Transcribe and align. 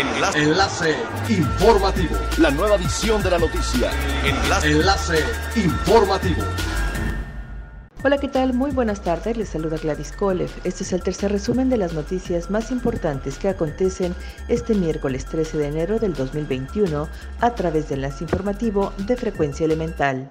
Enlace. 0.00 0.42
Enlace 0.42 0.96
informativo. 1.28 2.16
La 2.38 2.50
nueva 2.50 2.76
edición 2.76 3.22
de 3.22 3.30
la 3.32 3.38
noticia. 3.38 3.90
Enlace. 4.24 4.70
Enlace 4.70 5.24
informativo. 5.56 6.42
Hola, 8.02 8.16
¿qué 8.16 8.28
tal? 8.28 8.54
Muy 8.54 8.70
buenas 8.70 9.02
tardes. 9.02 9.36
Les 9.36 9.50
saluda 9.50 9.76
Gladys 9.76 10.12
Kolev. 10.12 10.50
Este 10.64 10.84
es 10.84 10.94
el 10.94 11.02
tercer 11.02 11.32
resumen 11.32 11.68
de 11.68 11.76
las 11.76 11.92
noticias 11.92 12.48
más 12.50 12.70
importantes 12.70 13.36
que 13.36 13.50
acontecen 13.50 14.14
este 14.48 14.74
miércoles 14.74 15.26
13 15.26 15.58
de 15.58 15.66
enero 15.66 15.98
del 15.98 16.14
2021 16.14 17.06
a 17.40 17.54
través 17.54 17.90
del 17.90 17.98
enlace 17.98 18.24
informativo 18.24 18.94
de 18.96 19.16
Frecuencia 19.16 19.66
Elemental. 19.66 20.30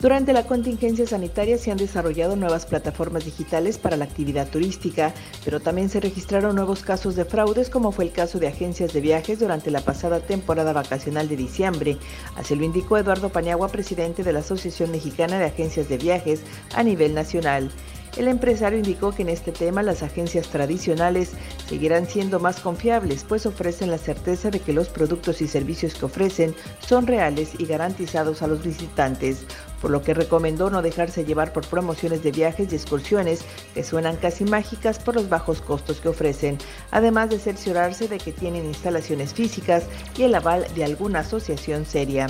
Durante 0.00 0.32
la 0.32 0.44
contingencia 0.44 1.06
sanitaria 1.06 1.56
se 1.56 1.70
han 1.70 1.78
desarrollado 1.78 2.36
nuevas 2.36 2.66
plataformas 2.66 3.24
digitales 3.24 3.78
para 3.78 3.96
la 3.96 4.04
actividad 4.04 4.48
turística, 4.48 5.14
pero 5.44 5.60
también 5.60 5.88
se 5.88 6.00
registraron 6.00 6.56
nuevos 6.56 6.82
casos 6.82 7.16
de 7.16 7.24
fraudes, 7.24 7.70
como 7.70 7.90
fue 7.90 8.04
el 8.04 8.12
caso 8.12 8.38
de 8.38 8.48
agencias 8.48 8.92
de 8.92 9.00
viajes 9.00 9.38
durante 9.38 9.70
la 9.70 9.80
pasada 9.80 10.20
temporada 10.20 10.72
vacacional 10.72 11.28
de 11.28 11.36
diciembre. 11.36 11.96
Así 12.36 12.54
lo 12.54 12.64
indicó 12.64 12.98
Eduardo 12.98 13.30
Paniagua, 13.30 13.68
presidente 13.68 14.24
de 14.24 14.32
la 14.32 14.40
Asociación 14.40 14.90
Mexicana 14.90 15.38
de 15.38 15.46
Agencias 15.46 15.88
de 15.88 15.96
Viajes 15.96 16.42
a 16.74 16.82
nivel 16.82 17.14
nacional. 17.14 17.70
El 18.16 18.28
empresario 18.28 18.78
indicó 18.78 19.12
que 19.12 19.22
en 19.22 19.28
este 19.28 19.50
tema 19.50 19.82
las 19.82 20.04
agencias 20.04 20.46
tradicionales 20.48 21.32
seguirán 21.68 22.06
siendo 22.06 22.38
más 22.38 22.60
confiables, 22.60 23.24
pues 23.24 23.44
ofrecen 23.44 23.90
la 23.90 23.98
certeza 23.98 24.50
de 24.50 24.60
que 24.60 24.72
los 24.72 24.88
productos 24.88 25.40
y 25.40 25.48
servicios 25.48 25.94
que 25.94 26.04
ofrecen 26.04 26.54
son 26.86 27.08
reales 27.08 27.54
y 27.58 27.66
garantizados 27.66 28.42
a 28.42 28.46
los 28.46 28.62
visitantes, 28.62 29.46
por 29.84 29.90
lo 29.90 30.00
que 30.00 30.14
recomendó 30.14 30.70
no 30.70 30.80
dejarse 30.80 31.26
llevar 31.26 31.52
por 31.52 31.66
promociones 31.66 32.22
de 32.22 32.32
viajes 32.32 32.72
y 32.72 32.74
excursiones 32.74 33.44
que 33.74 33.84
suenan 33.84 34.16
casi 34.16 34.44
mágicas 34.44 34.98
por 34.98 35.14
los 35.14 35.28
bajos 35.28 35.60
costos 35.60 36.00
que 36.00 36.08
ofrecen, 36.08 36.56
además 36.90 37.28
de 37.28 37.38
cerciorarse 37.38 38.08
de 38.08 38.16
que 38.16 38.32
tienen 38.32 38.64
instalaciones 38.64 39.34
físicas 39.34 39.84
y 40.16 40.22
el 40.22 40.34
aval 40.34 40.66
de 40.74 40.84
alguna 40.84 41.18
asociación 41.18 41.84
seria. 41.84 42.28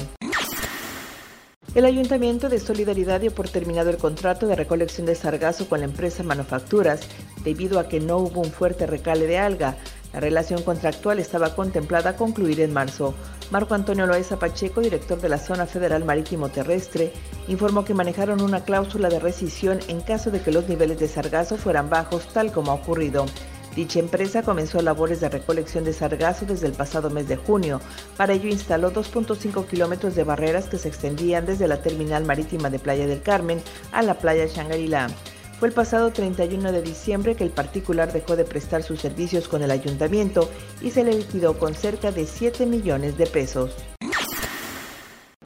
El 1.77 1.85
Ayuntamiento 1.85 2.49
de 2.49 2.59
Solidaridad 2.59 3.21
dio 3.21 3.33
por 3.33 3.49
terminado 3.49 3.91
el 3.91 3.99
contrato 3.99 4.49
de 4.49 4.57
recolección 4.57 5.07
de 5.07 5.15
sargazo 5.15 5.69
con 5.69 5.79
la 5.79 5.85
empresa 5.85 6.25
Manufacturas 6.25 7.03
debido 7.45 7.79
a 7.79 7.87
que 7.89 8.01
no 8.01 8.17
hubo 8.17 8.41
un 8.41 8.51
fuerte 8.51 8.85
recale 8.85 9.29
de 9.29 9.39
alga. 9.39 9.77
La 10.15 10.21
relación 10.21 10.63
contractual 10.63 11.19
estaba 11.19 11.57
contemplada 11.57 12.17
concluir 12.17 12.61
en 12.61 12.73
marzo. 12.73 13.15
Marco 13.51 13.75
Antonio 13.75 14.07
Loaiza 14.07 14.39
Pacheco, 14.39 14.81
director 14.81 15.21
de 15.21 15.29
la 15.29 15.39
Zona 15.39 15.67
Federal 15.67 16.05
Marítimo 16.05 16.51
Terrestre, 16.51 17.13
informó 17.49 17.85
que 17.85 17.95
manejaron 17.95 18.41
una 18.41 18.63
cláusula 18.63 19.09
de 19.09 19.19
rescisión 19.19 19.81
en 19.89 20.01
caso 20.01 20.31
de 20.31 20.41
que 20.41 20.53
los 20.53 20.69
niveles 20.69 21.01
de 21.01 21.09
sargazo 21.09 21.57
fueran 21.57 21.91
bajos, 21.91 22.29
tal 22.29 22.53
como 22.53 22.71
ha 22.71 22.75
ocurrido. 22.75 23.27
Dicha 23.75 23.99
empresa 23.99 24.45
comenzó 24.45 24.81
labores 24.83 25.19
de 25.19 25.29
recolección 25.29 25.83
de 25.83 25.93
sargazo 25.93 26.47
desde 26.47 26.69
el 26.69 26.75
pasado 26.75 27.11
mes 27.11 27.27
de 27.27 27.37
junio. 27.37 27.81
Para 28.17 28.35
ello 28.35 28.49
instaló 28.49 28.93
2.5 28.93 29.67
kilómetros 29.67 30.15
de 30.15 30.23
barreras 30.23 30.67
que 30.67 30.79
se 30.79 30.87
extendían 30.87 31.45
desde 31.45 31.67
la 31.67 31.83
terminal 31.83 32.25
marítima 32.25 32.71
de 32.71 32.79
Playa 32.79 33.09
del 33.09 33.21
Carmen 33.21 33.61
a 33.91 34.03
la 34.03 34.15
playa 34.15 34.47
Shangri-La. 34.47 35.09
Fue 35.59 35.69
el 35.69 35.75
pasado 35.75 36.11
31 36.11 36.73
de 36.73 36.83
diciembre 36.83 37.37
que 37.37 37.45
el 37.45 37.51
particular 37.51 38.13
dejó 38.13 38.37
de 38.37 38.45
prestar 38.45 38.83
sus 38.83 39.01
servicios 39.01 39.49
con 39.49 39.63
el 39.63 39.71
ayuntamiento 39.71 40.51
y 40.83 40.91
se 40.91 41.05
le 41.05 41.15
liquidó 41.15 41.59
con 41.59 41.75
cerca 41.75 42.11
de 42.11 42.27
7 42.27 42.67
millones 42.67 43.17
de 43.17 43.27
pesos. 43.27 43.94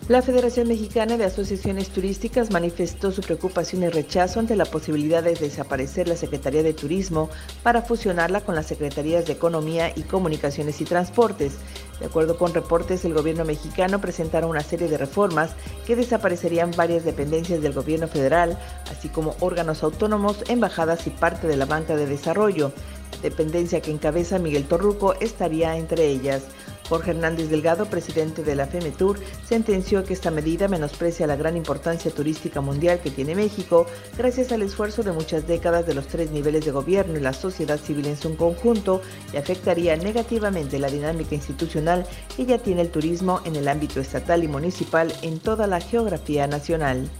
La 0.08 0.22
Federación 0.22 0.68
Mexicana 0.68 1.18
de 1.18 1.26
Asociaciones 1.26 1.90
Turísticas 1.90 2.50
manifestó 2.50 3.12
su 3.12 3.20
preocupación 3.20 3.82
y 3.82 3.90
rechazo 3.90 4.40
ante 4.40 4.56
la 4.56 4.64
posibilidad 4.64 5.22
de 5.22 5.34
desaparecer 5.34 6.08
la 6.08 6.16
Secretaría 6.16 6.62
de 6.62 6.72
Turismo 6.72 7.28
para 7.62 7.82
fusionarla 7.82 8.40
con 8.40 8.54
las 8.54 8.64
Secretarías 8.64 9.26
de 9.26 9.34
Economía 9.34 9.92
y 9.94 10.04
Comunicaciones 10.04 10.80
y 10.80 10.86
Transportes. 10.86 11.58
De 12.00 12.06
acuerdo 12.06 12.38
con 12.38 12.54
reportes, 12.54 13.04
el 13.04 13.12
gobierno 13.12 13.44
mexicano 13.44 14.00
presentará 14.00 14.46
una 14.46 14.62
serie 14.62 14.88
de 14.88 14.96
reformas 14.96 15.50
que 15.86 15.94
desaparecerían 15.94 16.70
varias 16.70 17.04
dependencias 17.04 17.60
del 17.60 17.74
gobierno 17.74 18.08
federal, 18.08 18.58
así 18.90 19.10
como 19.10 19.36
órganos 19.40 19.82
autónomos, 19.82 20.42
embajadas 20.48 21.06
y 21.06 21.10
parte 21.10 21.46
de 21.48 21.58
la 21.58 21.66
banca 21.66 21.96
de 21.96 22.06
desarrollo. 22.06 22.72
La 23.12 23.18
dependencia 23.20 23.82
que 23.82 23.90
encabeza 23.90 24.38
Miguel 24.38 24.64
Torruco 24.64 25.12
estaría 25.20 25.76
entre 25.76 26.06
ellas. 26.06 26.44
Jorge 26.88 27.10
Hernández 27.10 27.50
Delgado, 27.50 27.86
presidente 27.86 28.42
de 28.42 28.54
la 28.54 28.66
FEMETUR, 28.66 29.18
sentenció 29.46 30.04
que 30.04 30.14
esta 30.14 30.30
medida 30.30 30.68
menosprecia 30.68 31.26
la 31.26 31.36
gran 31.36 31.56
importancia 31.56 32.10
turística 32.10 32.60
mundial 32.60 33.00
que 33.00 33.10
tiene 33.10 33.34
México 33.34 33.86
gracias 34.16 34.52
al 34.52 34.62
esfuerzo 34.62 35.02
de 35.02 35.12
muchas 35.12 35.46
décadas 35.46 35.86
de 35.86 35.94
los 35.94 36.06
tres 36.06 36.30
niveles 36.30 36.64
de 36.64 36.70
gobierno 36.70 37.18
y 37.18 37.20
la 37.20 37.32
sociedad 37.32 37.78
civil 37.78 38.06
en 38.06 38.16
su 38.16 38.36
conjunto 38.36 39.02
y 39.32 39.36
afectaría 39.36 39.96
negativamente 39.96 40.78
la 40.78 40.88
dinámica 40.88 41.34
institucional 41.34 42.06
que 42.36 42.46
ya 42.46 42.58
tiene 42.58 42.82
el 42.82 42.90
turismo 42.90 43.40
en 43.44 43.56
el 43.56 43.68
ámbito 43.68 44.00
estatal 44.00 44.44
y 44.44 44.48
municipal 44.48 45.12
en 45.22 45.38
toda 45.38 45.66
la 45.66 45.80
geografía 45.80 46.46
nacional. 46.46 47.10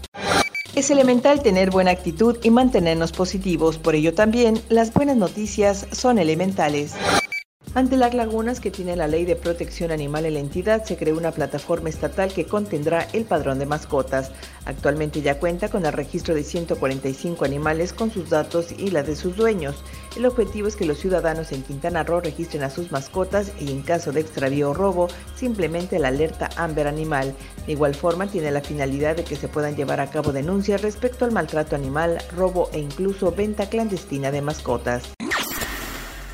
Es 0.75 0.91
elemental 0.91 1.41
tener 1.41 1.71
buena 1.71 1.91
actitud 1.91 2.37
y 2.43 2.51
mantenernos 2.51 3.11
positivos, 3.11 3.77
por 3.77 3.95
ello 3.95 4.13
también 4.13 4.61
las 4.69 4.93
buenas 4.93 5.17
noticias 5.17 5.87
son 5.91 6.19
elementales. 6.19 6.93
Ante 7.75 7.97
las 7.97 8.15
lagunas 8.15 8.59
que 8.59 8.71
tiene 8.71 8.95
la 8.95 9.07
ley 9.07 9.25
de 9.25 9.35
protección 9.35 9.91
animal 9.91 10.25
en 10.25 10.33
la 10.33 10.39
entidad, 10.39 10.83
se 10.85 10.97
creó 10.97 11.15
una 11.15 11.31
plataforma 11.31 11.89
estatal 11.89 12.33
que 12.33 12.45
contendrá 12.45 13.07
el 13.13 13.25
padrón 13.25 13.59
de 13.59 13.67
mascotas. 13.67 14.31
Actualmente 14.65 15.21
ya 15.21 15.39
cuenta 15.39 15.69
con 15.69 15.85
el 15.85 15.93
registro 15.93 16.33
de 16.33 16.43
145 16.43 17.45
animales 17.45 17.93
con 17.93 18.09
sus 18.09 18.31
datos 18.31 18.71
y 18.71 18.89
la 18.89 19.03
de 19.03 19.15
sus 19.15 19.35
dueños. 19.35 19.83
El 20.17 20.25
objetivo 20.25 20.67
es 20.67 20.75
que 20.75 20.85
los 20.85 20.97
ciudadanos 20.97 21.51
en 21.51 21.61
Quintana 21.61 22.03
Roo 22.03 22.21
registren 22.21 22.63
a 22.63 22.71
sus 22.71 22.91
mascotas 22.91 23.51
y 23.59 23.71
en 23.71 23.83
caso 23.83 24.11
de 24.11 24.21
extravío 24.21 24.71
o 24.71 24.73
robo, 24.73 25.07
simplemente 25.35 25.99
la 25.99 26.07
alerta 26.07 26.49
Amber 26.55 26.87
Animal. 26.87 27.35
De 27.67 27.73
igual 27.73 27.93
forma, 27.93 28.25
tiene 28.25 28.49
la 28.49 28.61
finalidad 28.61 29.15
de 29.15 29.23
que 29.23 29.35
se 29.35 29.47
puedan 29.47 29.75
llevar 29.75 29.99
a 29.99 30.09
cabo 30.09 30.33
denuncias 30.33 30.81
respecto 30.81 31.23
al 31.23 31.31
maltrato 31.31 31.75
animal, 31.75 32.17
robo 32.35 32.67
e 32.73 32.79
incluso 32.79 33.31
venta 33.31 33.69
clandestina 33.69 34.31
de 34.31 34.41
mascotas. 34.41 35.03